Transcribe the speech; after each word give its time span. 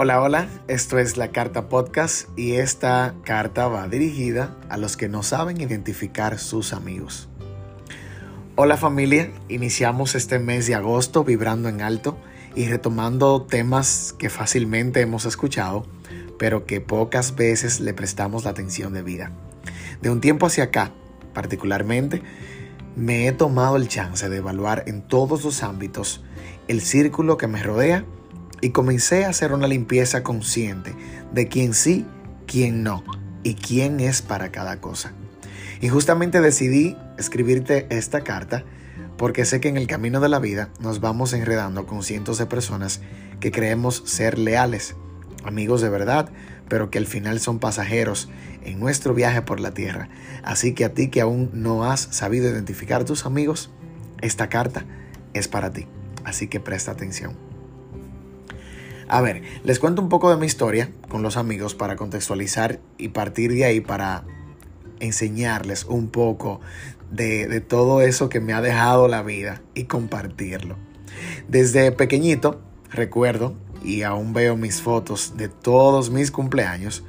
Hola, 0.00 0.22
hola, 0.22 0.48
esto 0.68 1.00
es 1.00 1.16
la 1.16 1.32
Carta 1.32 1.68
Podcast 1.68 2.28
y 2.38 2.52
esta 2.52 3.16
carta 3.24 3.66
va 3.66 3.88
dirigida 3.88 4.56
a 4.68 4.76
los 4.76 4.96
que 4.96 5.08
no 5.08 5.24
saben 5.24 5.60
identificar 5.60 6.38
sus 6.38 6.72
amigos. 6.72 7.28
Hola 8.54 8.76
familia, 8.76 9.32
iniciamos 9.48 10.14
este 10.14 10.38
mes 10.38 10.68
de 10.68 10.76
agosto 10.76 11.24
vibrando 11.24 11.68
en 11.68 11.82
alto 11.82 12.16
y 12.54 12.66
retomando 12.66 13.42
temas 13.42 14.14
que 14.16 14.30
fácilmente 14.30 15.00
hemos 15.00 15.24
escuchado, 15.24 15.84
pero 16.38 16.64
que 16.64 16.80
pocas 16.80 17.34
veces 17.34 17.80
le 17.80 17.92
prestamos 17.92 18.44
la 18.44 18.50
atención 18.50 18.92
debida. 18.92 19.32
De 20.00 20.10
un 20.10 20.20
tiempo 20.20 20.46
hacia 20.46 20.62
acá, 20.62 20.92
particularmente, 21.34 22.22
me 22.94 23.26
he 23.26 23.32
tomado 23.32 23.74
el 23.74 23.88
chance 23.88 24.28
de 24.28 24.36
evaluar 24.36 24.84
en 24.86 25.02
todos 25.02 25.42
los 25.42 25.64
ámbitos 25.64 26.22
el 26.68 26.82
círculo 26.82 27.36
que 27.36 27.48
me 27.48 27.64
rodea 27.64 28.04
y 28.60 28.70
comencé 28.70 29.24
a 29.24 29.30
hacer 29.30 29.52
una 29.52 29.66
limpieza 29.66 30.22
consciente 30.22 30.94
de 31.32 31.48
quién 31.48 31.74
sí, 31.74 32.06
quién 32.46 32.82
no 32.82 33.04
y 33.42 33.54
quién 33.54 34.00
es 34.00 34.22
para 34.22 34.50
cada 34.50 34.80
cosa. 34.80 35.12
Y 35.80 35.88
justamente 35.88 36.40
decidí 36.40 36.96
escribirte 37.18 37.86
esta 37.90 38.22
carta 38.22 38.64
porque 39.16 39.44
sé 39.44 39.60
que 39.60 39.68
en 39.68 39.76
el 39.76 39.86
camino 39.86 40.20
de 40.20 40.28
la 40.28 40.38
vida 40.38 40.70
nos 40.80 41.00
vamos 41.00 41.32
enredando 41.32 41.86
con 41.86 42.02
cientos 42.02 42.38
de 42.38 42.46
personas 42.46 43.00
que 43.40 43.50
creemos 43.50 44.02
ser 44.06 44.38
leales, 44.38 44.96
amigos 45.44 45.80
de 45.80 45.88
verdad, 45.88 46.30
pero 46.68 46.90
que 46.90 46.98
al 46.98 47.06
final 47.06 47.40
son 47.40 47.58
pasajeros 47.58 48.28
en 48.64 48.78
nuestro 48.78 49.14
viaje 49.14 49.42
por 49.42 49.60
la 49.60 49.72
tierra. 49.72 50.08
Así 50.44 50.72
que 50.72 50.84
a 50.84 50.94
ti 50.94 51.08
que 51.08 51.20
aún 51.20 51.50
no 51.52 51.84
has 51.84 52.00
sabido 52.00 52.48
identificar 52.48 53.04
tus 53.04 53.26
amigos, 53.26 53.70
esta 54.20 54.48
carta 54.48 54.84
es 55.34 55.48
para 55.48 55.72
ti. 55.72 55.86
Así 56.24 56.48
que 56.48 56.60
presta 56.60 56.92
atención. 56.92 57.47
A 59.08 59.22
ver, 59.22 59.42
les 59.64 59.78
cuento 59.78 60.02
un 60.02 60.10
poco 60.10 60.30
de 60.30 60.36
mi 60.36 60.44
historia 60.44 60.90
con 61.08 61.22
los 61.22 61.38
amigos 61.38 61.74
para 61.74 61.96
contextualizar 61.96 62.78
y 62.98 63.08
partir 63.08 63.52
de 63.52 63.64
ahí 63.64 63.80
para 63.80 64.24
enseñarles 65.00 65.86
un 65.86 66.08
poco 66.08 66.60
de, 67.10 67.60
todo 67.60 68.02
eso 68.02 68.28
que 68.28 68.40
me 68.40 68.52
ha 68.52 68.60
dejado 68.60 69.08
la 69.08 69.22
vida 69.22 69.62
y 69.74 69.84
compartirlo. 69.84 70.76
Desde 71.48 71.90
pequeñito, 71.90 72.60
recuerdo, 72.90 73.54
y 73.82 74.02
aún 74.02 74.34
veo 74.34 74.56
mis 74.56 74.82
fotos 74.82 75.38
de 75.38 75.48
todos 75.48 76.10
mis 76.10 76.30
cumpleaños, 76.30 77.02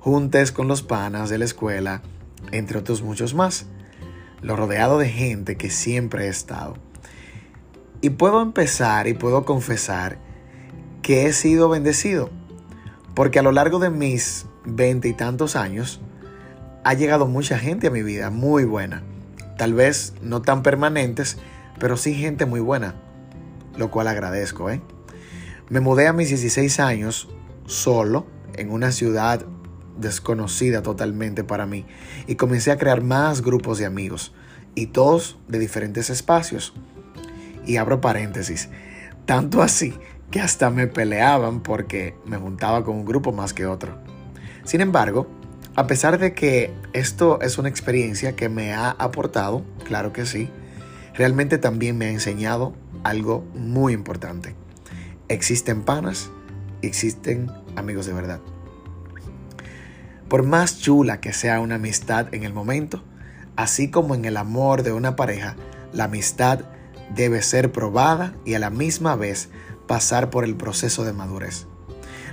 juntes 0.00 0.50
con 0.50 0.66
los 0.66 0.82
panas 0.82 1.30
de 1.30 1.38
la 1.38 1.44
escuela, 1.44 2.02
entre 2.50 2.78
otros 2.78 3.02
muchos 3.02 3.34
más, 3.34 3.66
lo 4.42 4.56
rodeado 4.56 4.98
de 4.98 5.10
gente 5.10 5.56
que 5.56 5.70
siempre 5.70 6.24
he 6.24 6.28
estado. 6.28 6.74
Y 8.00 8.10
puedo 8.10 8.42
empezar 8.42 9.06
y 9.06 9.14
puedo 9.14 9.44
confesar 9.44 10.25
que 11.06 11.26
he 11.26 11.32
sido 11.32 11.68
bendecido. 11.68 12.30
Porque 13.14 13.38
a 13.38 13.42
lo 13.42 13.52
largo 13.52 13.78
de 13.78 13.90
mis 13.90 14.46
veinte 14.64 15.06
y 15.06 15.12
tantos 15.12 15.54
años 15.54 16.00
ha 16.82 16.94
llegado 16.94 17.28
mucha 17.28 17.60
gente 17.60 17.86
a 17.86 17.90
mi 17.92 18.02
vida 18.02 18.30
muy 18.30 18.64
buena. 18.64 19.04
Tal 19.56 19.72
vez 19.72 20.14
no 20.20 20.42
tan 20.42 20.64
permanentes, 20.64 21.38
pero 21.78 21.96
sí 21.96 22.12
gente 22.16 22.44
muy 22.44 22.58
buena. 22.58 22.96
Lo 23.76 23.88
cual 23.92 24.08
agradezco, 24.08 24.68
¿eh? 24.68 24.82
Me 25.68 25.78
mudé 25.78 26.08
a 26.08 26.12
mis 26.12 26.30
16 26.30 26.80
años 26.80 27.28
solo 27.66 28.26
en 28.54 28.72
una 28.72 28.90
ciudad 28.90 29.46
desconocida 29.96 30.82
totalmente 30.82 31.44
para 31.44 31.66
mí 31.66 31.86
y 32.26 32.34
comencé 32.34 32.72
a 32.72 32.78
crear 32.78 33.00
más 33.04 33.42
grupos 33.42 33.78
de 33.78 33.86
amigos 33.86 34.34
y 34.74 34.88
todos 34.88 35.38
de 35.46 35.60
diferentes 35.60 36.10
espacios. 36.10 36.74
Y 37.64 37.76
abro 37.76 38.00
paréntesis, 38.00 38.70
tanto 39.24 39.62
así 39.62 39.94
que 40.30 40.40
hasta 40.40 40.70
me 40.70 40.86
peleaban 40.86 41.60
porque 41.60 42.14
me 42.24 42.36
juntaba 42.36 42.84
con 42.84 42.96
un 42.96 43.04
grupo 43.04 43.32
más 43.32 43.52
que 43.52 43.66
otro. 43.66 43.98
Sin 44.64 44.80
embargo, 44.80 45.28
a 45.74 45.86
pesar 45.86 46.18
de 46.18 46.34
que 46.34 46.72
esto 46.92 47.40
es 47.40 47.58
una 47.58 47.68
experiencia 47.68 48.34
que 48.34 48.48
me 48.48 48.72
ha 48.72 48.90
aportado, 48.90 49.64
claro 49.84 50.12
que 50.12 50.26
sí, 50.26 50.50
realmente 51.14 51.58
también 51.58 51.98
me 51.98 52.06
ha 52.06 52.10
enseñado 52.10 52.74
algo 53.04 53.44
muy 53.54 53.92
importante. 53.92 54.54
Existen 55.28 55.82
panas 55.82 56.30
existen 56.86 57.50
amigos 57.76 58.06
de 58.06 58.12
verdad. 58.12 58.40
Por 60.28 60.42
más 60.42 60.80
chula 60.80 61.20
que 61.20 61.32
sea 61.32 61.60
una 61.60 61.76
amistad 61.76 62.34
en 62.34 62.44
el 62.44 62.52
momento, 62.52 63.02
así 63.54 63.90
como 63.90 64.14
en 64.14 64.24
el 64.24 64.36
amor 64.36 64.82
de 64.82 64.92
una 64.92 65.16
pareja, 65.16 65.56
la 65.92 66.04
amistad 66.04 66.60
debe 67.14 67.42
ser 67.42 67.70
probada 67.70 68.34
y 68.44 68.54
a 68.54 68.58
la 68.58 68.70
misma 68.70 69.14
vez 69.14 69.48
pasar 69.86 70.30
por 70.30 70.44
el 70.44 70.56
proceso 70.56 71.04
de 71.04 71.12
madurez. 71.12 71.66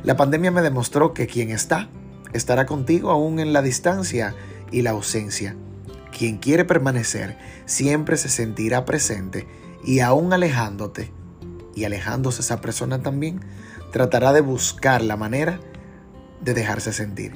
La 0.03 0.17
pandemia 0.17 0.51
me 0.51 0.61
demostró 0.61 1.13
que 1.13 1.27
quien 1.27 1.49
está, 1.49 1.89
estará 2.33 2.65
contigo 2.65 3.09
aún 3.11 3.39
en 3.39 3.53
la 3.53 3.61
distancia 3.61 4.35
y 4.71 4.81
la 4.81 4.91
ausencia. 4.91 5.55
Quien 6.17 6.37
quiere 6.37 6.65
permanecer 6.65 7.37
siempre 7.65 8.17
se 8.17 8.29
sentirá 8.29 8.85
presente 8.85 9.47
y 9.83 9.99
aún 9.99 10.33
alejándote 10.33 11.11
y 11.75 11.85
alejándose 11.85 12.41
esa 12.41 12.61
persona 12.61 13.01
también, 13.01 13.39
tratará 13.91 14.33
de 14.33 14.41
buscar 14.41 15.01
la 15.01 15.17
manera 15.17 15.59
de 16.41 16.53
dejarse 16.53 16.93
sentir. 16.93 17.33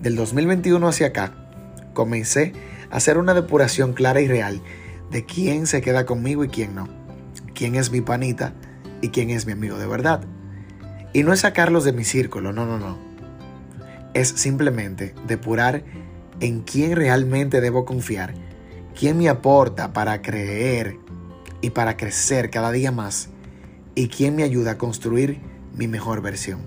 Del 0.00 0.16
2021 0.16 0.88
hacia 0.88 1.08
acá, 1.08 1.50
comencé 1.94 2.52
a 2.90 2.96
hacer 2.96 3.18
una 3.18 3.34
depuración 3.34 3.92
clara 3.92 4.20
y 4.20 4.28
real 4.28 4.62
de 5.10 5.24
quién 5.24 5.66
se 5.66 5.80
queda 5.80 6.06
conmigo 6.06 6.44
y 6.44 6.48
quién 6.48 6.74
no. 6.74 6.88
Quién 7.54 7.74
es 7.74 7.90
mi 7.90 8.00
panita 8.00 8.54
y 9.00 9.08
quién 9.08 9.30
es 9.30 9.46
mi 9.46 9.52
amigo 9.52 9.78
de 9.78 9.86
verdad. 9.86 10.22
Y 11.12 11.22
no 11.22 11.32
es 11.32 11.40
sacarlos 11.40 11.84
de 11.84 11.92
mi 11.92 12.04
círculo, 12.04 12.52
no, 12.52 12.66
no, 12.66 12.78
no. 12.78 12.98
Es 14.14 14.28
simplemente 14.28 15.14
depurar 15.26 15.84
en 16.40 16.62
quién 16.62 16.96
realmente 16.96 17.60
debo 17.60 17.84
confiar, 17.84 18.34
quién 18.98 19.18
me 19.18 19.28
aporta 19.28 19.92
para 19.92 20.22
creer 20.22 20.96
y 21.60 21.70
para 21.70 21.96
crecer 21.96 22.50
cada 22.50 22.70
día 22.72 22.92
más 22.92 23.30
y 23.94 24.08
quién 24.08 24.36
me 24.36 24.44
ayuda 24.44 24.72
a 24.72 24.78
construir 24.78 25.40
mi 25.74 25.88
mejor 25.88 26.22
versión. 26.22 26.60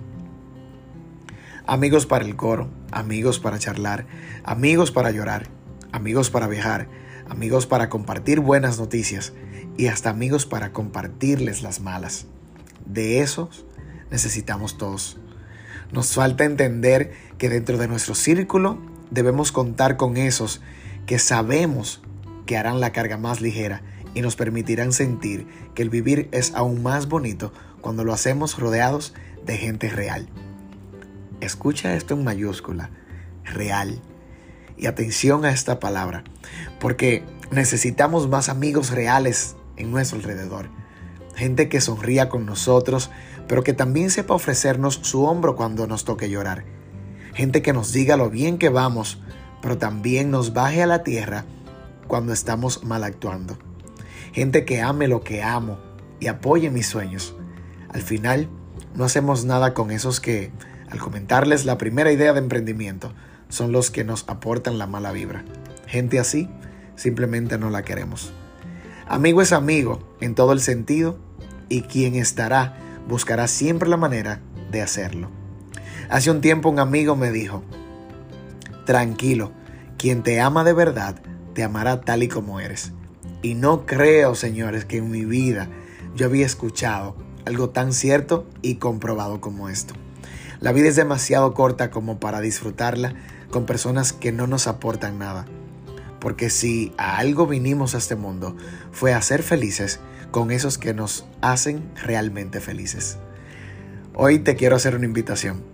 Amigos 1.66 2.06
para 2.06 2.24
el 2.24 2.36
coro, 2.36 2.68
amigos 2.90 3.38
para 3.38 3.58
charlar, 3.58 4.06
amigos 4.44 4.90
para 4.90 5.10
llorar, 5.10 5.46
amigos 5.92 6.28
para 6.28 6.48
viajar, 6.48 6.88
amigos 7.28 7.66
para 7.66 7.88
compartir 7.88 8.40
buenas 8.40 8.78
noticias 8.78 9.32
y 9.76 9.86
hasta 9.86 10.10
amigos 10.10 10.46
para 10.46 10.72
compartirles 10.72 11.62
las 11.62 11.80
malas. 11.80 12.26
De 12.86 13.20
esos 13.20 13.64
necesitamos 14.10 14.78
todos. 14.78 15.18
Nos 15.92 16.14
falta 16.14 16.44
entender 16.44 17.12
que 17.38 17.48
dentro 17.48 17.78
de 17.78 17.88
nuestro 17.88 18.14
círculo 18.14 18.78
debemos 19.10 19.52
contar 19.52 19.96
con 19.96 20.16
esos 20.16 20.60
que 21.06 21.18
sabemos 21.18 22.02
que 22.46 22.56
harán 22.56 22.80
la 22.80 22.92
carga 22.92 23.16
más 23.16 23.40
ligera 23.40 23.82
y 24.14 24.20
nos 24.20 24.36
permitirán 24.36 24.92
sentir 24.92 25.46
que 25.74 25.82
el 25.82 25.90
vivir 25.90 26.28
es 26.32 26.54
aún 26.54 26.82
más 26.82 27.08
bonito 27.08 27.52
cuando 27.80 28.04
lo 28.04 28.12
hacemos 28.12 28.58
rodeados 28.58 29.14
de 29.44 29.56
gente 29.56 29.88
real. 29.88 30.28
Escucha 31.40 31.94
esto 31.94 32.14
en 32.14 32.24
mayúscula, 32.24 32.90
real. 33.44 34.00
Y 34.76 34.86
atención 34.86 35.44
a 35.44 35.50
esta 35.50 35.78
palabra, 35.80 36.24
porque 36.80 37.24
necesitamos 37.50 38.28
más 38.28 38.48
amigos 38.48 38.90
reales 38.90 39.56
en 39.76 39.90
nuestro 39.90 40.18
alrededor. 40.18 40.68
Gente 41.34 41.68
que 41.68 41.80
sonría 41.80 42.28
con 42.28 42.46
nosotros, 42.46 43.10
pero 43.48 43.62
que 43.62 43.72
también 43.72 44.10
sepa 44.10 44.34
ofrecernos 44.34 45.00
su 45.02 45.24
hombro 45.24 45.56
cuando 45.56 45.86
nos 45.86 46.04
toque 46.04 46.30
llorar. 46.30 46.64
Gente 47.34 47.62
que 47.62 47.72
nos 47.72 47.92
diga 47.92 48.16
lo 48.16 48.30
bien 48.30 48.58
que 48.58 48.68
vamos, 48.68 49.20
pero 49.62 49.78
también 49.78 50.30
nos 50.30 50.52
baje 50.52 50.82
a 50.82 50.86
la 50.86 51.02
tierra 51.02 51.44
cuando 52.08 52.32
estamos 52.32 52.84
mal 52.84 53.04
actuando. 53.04 53.56
Gente 54.32 54.64
que 54.64 54.82
ame 54.82 55.08
lo 55.08 55.22
que 55.22 55.42
amo 55.42 55.78
y 56.20 56.26
apoye 56.26 56.70
mis 56.70 56.86
sueños. 56.86 57.34
Al 57.88 58.02
final, 58.02 58.48
no 58.94 59.04
hacemos 59.04 59.44
nada 59.44 59.74
con 59.74 59.90
esos 59.90 60.20
que, 60.20 60.50
al 60.90 60.98
comentarles 60.98 61.64
la 61.64 61.78
primera 61.78 62.12
idea 62.12 62.32
de 62.32 62.38
emprendimiento, 62.38 63.12
son 63.52 63.70
los 63.70 63.90
que 63.90 64.02
nos 64.02 64.24
aportan 64.28 64.78
la 64.78 64.86
mala 64.86 65.12
vibra. 65.12 65.44
Gente 65.86 66.18
así, 66.18 66.48
simplemente 66.96 67.58
no 67.58 67.68
la 67.68 67.82
queremos. 67.82 68.32
Amigo 69.06 69.42
es 69.42 69.52
amigo 69.52 70.00
en 70.22 70.34
todo 70.34 70.52
el 70.52 70.60
sentido 70.60 71.18
y 71.68 71.82
quien 71.82 72.14
estará 72.14 72.78
buscará 73.06 73.46
siempre 73.48 73.90
la 73.90 73.98
manera 73.98 74.40
de 74.70 74.80
hacerlo. 74.80 75.28
Hace 76.08 76.30
un 76.30 76.40
tiempo 76.40 76.70
un 76.70 76.78
amigo 76.78 77.14
me 77.14 77.30
dijo, 77.30 77.62
tranquilo, 78.86 79.52
quien 79.98 80.22
te 80.22 80.40
ama 80.40 80.64
de 80.64 80.72
verdad 80.72 81.20
te 81.52 81.62
amará 81.62 82.00
tal 82.00 82.22
y 82.22 82.28
como 82.28 82.58
eres. 82.58 82.92
Y 83.42 83.54
no 83.54 83.84
creo, 83.84 84.34
señores, 84.34 84.86
que 84.86 84.96
en 84.96 85.10
mi 85.10 85.26
vida 85.26 85.68
yo 86.16 86.24
había 86.24 86.46
escuchado 86.46 87.16
algo 87.44 87.68
tan 87.68 87.92
cierto 87.92 88.46
y 88.62 88.76
comprobado 88.76 89.42
como 89.42 89.68
esto. 89.68 89.92
La 90.60 90.72
vida 90.72 90.88
es 90.88 90.96
demasiado 90.96 91.52
corta 91.52 91.90
como 91.90 92.18
para 92.18 92.40
disfrutarla 92.40 93.14
con 93.52 93.66
personas 93.66 94.12
que 94.12 94.32
no 94.32 94.48
nos 94.48 94.66
aportan 94.66 95.20
nada 95.20 95.46
porque 96.22 96.50
si 96.50 96.92
a 96.98 97.18
algo 97.18 97.48
vinimos 97.48 97.96
a 97.96 97.98
este 97.98 98.14
mundo 98.14 98.56
fue 98.92 99.12
a 99.12 99.20
ser 99.20 99.42
felices 99.42 99.98
con 100.30 100.52
esos 100.52 100.78
que 100.78 100.94
nos 100.94 101.26
hacen 101.40 101.82
realmente 101.96 102.60
felices. 102.60 103.18
Hoy 104.14 104.38
te 104.38 104.54
quiero 104.54 104.76
hacer 104.76 104.94
una 104.94 105.04
invitación. 105.04 105.64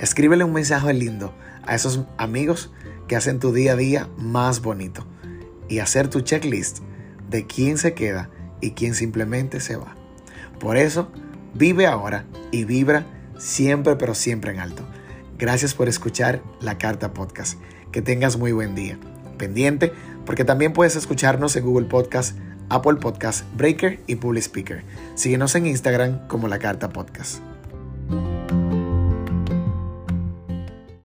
Escríbele 0.00 0.42
un 0.42 0.52
mensaje 0.52 0.92
lindo 0.94 1.32
a 1.64 1.76
esos 1.76 2.00
amigos 2.16 2.72
que 3.06 3.14
hacen 3.14 3.38
tu 3.38 3.52
día 3.52 3.74
a 3.74 3.76
día 3.76 4.08
más 4.16 4.62
bonito 4.62 5.06
y 5.68 5.78
hacer 5.78 6.08
tu 6.08 6.22
checklist 6.22 6.78
de 7.30 7.46
quién 7.46 7.78
se 7.78 7.94
queda 7.94 8.30
y 8.60 8.72
quién 8.72 8.96
simplemente 8.96 9.60
se 9.60 9.76
va. 9.76 9.94
Por 10.58 10.76
eso, 10.76 11.12
vive 11.54 11.86
ahora 11.86 12.24
y 12.50 12.64
vibra 12.64 13.06
siempre 13.38 13.94
pero 13.94 14.16
siempre 14.16 14.50
en 14.50 14.58
alto. 14.58 14.82
Gracias 15.38 15.74
por 15.74 15.88
escuchar 15.88 16.42
la 16.60 16.78
Carta 16.78 17.12
Podcast. 17.14 17.58
Que 17.92 18.02
tengas 18.02 18.36
muy 18.36 18.52
buen 18.52 18.74
día. 18.74 18.98
Pendiente 19.38 19.92
porque 20.26 20.44
también 20.44 20.74
puedes 20.74 20.94
escucharnos 20.94 21.56
en 21.56 21.64
Google 21.64 21.86
Podcast, 21.86 22.36
Apple 22.68 22.96
Podcast, 22.96 23.46
Breaker 23.56 23.98
y 24.06 24.16
Public 24.16 24.42
Speaker. 24.42 24.84
Síguenos 25.14 25.54
en 25.54 25.66
Instagram 25.66 26.26
como 26.28 26.48
la 26.48 26.58
Carta 26.58 26.90
Podcast. 26.90 27.40